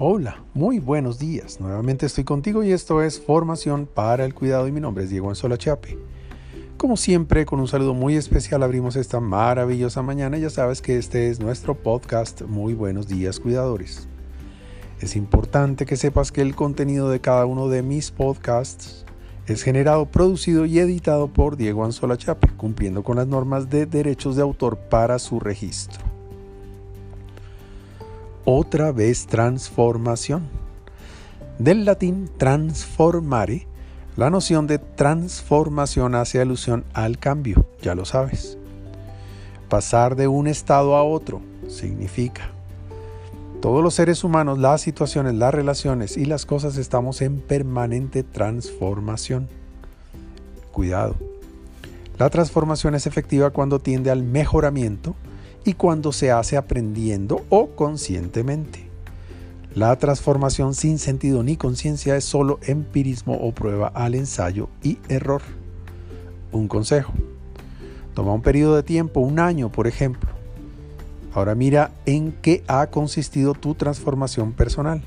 [0.00, 1.58] Hola, muy buenos días.
[1.58, 5.28] Nuevamente estoy contigo y esto es Formación para el Cuidado y mi nombre es Diego
[5.28, 5.98] Anzola Chape.
[6.76, 10.38] Como siempre, con un saludo muy especial abrimos esta maravillosa mañana.
[10.38, 14.06] Ya sabes que este es nuestro podcast Muy buenos días cuidadores.
[15.00, 19.04] Es importante que sepas que el contenido de cada uno de mis podcasts
[19.48, 24.36] es generado, producido y editado por Diego Anzola Chape, cumpliendo con las normas de derechos
[24.36, 26.07] de autor para su registro
[28.50, 30.48] otra vez transformación.
[31.58, 33.66] Del latín transformare,
[34.16, 38.56] la noción de transformación hace alusión al cambio, ya lo sabes.
[39.68, 42.50] Pasar de un estado a otro significa.
[43.60, 49.46] Todos los seres humanos, las situaciones, las relaciones y las cosas estamos en permanente transformación.
[50.72, 51.16] Cuidado.
[52.16, 55.16] La transformación es efectiva cuando tiende al mejoramiento
[55.68, 58.88] y cuando se hace aprendiendo o conscientemente.
[59.74, 65.42] La transformación sin sentido ni conciencia es solo empirismo o prueba al ensayo y error.
[66.52, 67.12] Un consejo.
[68.14, 70.30] Toma un periodo de tiempo, un año por ejemplo.
[71.34, 75.02] Ahora mira en qué ha consistido tu transformación personal.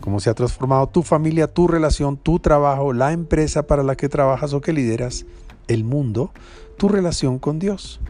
[0.00, 4.08] Cómo se ha transformado tu familia, tu relación, tu trabajo, la empresa para la que
[4.08, 5.26] trabajas o que lideras,
[5.68, 6.32] el mundo,
[6.78, 8.00] tu relación con Dios.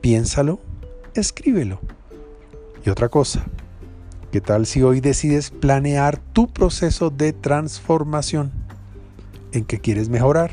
[0.00, 0.58] Piénsalo
[1.20, 1.80] escríbelo.
[2.84, 3.44] Y otra cosa,
[4.32, 8.52] ¿qué tal si hoy decides planear tu proceso de transformación?
[9.52, 10.52] ¿En qué quieres mejorar?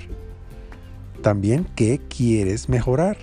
[1.21, 3.17] También, ¿qué quieres mejorar?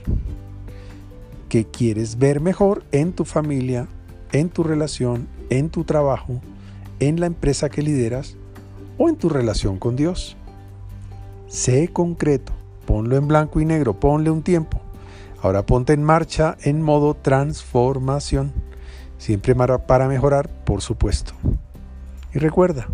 [1.48, 3.86] ¿Qué quieres ver mejor en tu familia,
[4.32, 6.40] en tu relación, en tu trabajo,
[6.98, 8.36] en la empresa que lideras
[8.98, 10.36] o en tu relación con Dios?
[11.48, 12.52] Sé concreto,
[12.86, 14.80] ponlo en blanco y negro, ponle un tiempo.
[15.42, 18.52] Ahora ponte en marcha en modo transformación.
[19.18, 21.34] Siempre para mejorar, por supuesto.
[22.32, 22.88] Y recuerda,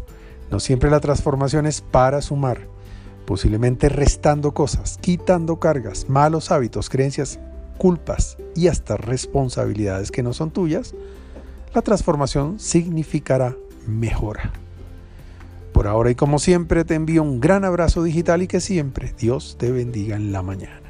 [0.51, 2.67] no siempre la transformación es para sumar,
[3.27, 7.39] posiblemente restando cosas, quitando cargas, malos hábitos, creencias,
[7.77, 10.95] culpas y hasta responsabilidades que no son tuyas,
[11.75, 13.55] la transformación significará
[13.87, 14.53] mejora.
[15.73, 19.57] Por ahora y como siempre te envío un gran abrazo digital y que siempre Dios
[19.59, 20.88] te bendiga en la mañana.